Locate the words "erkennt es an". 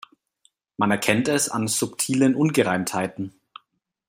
0.89-1.67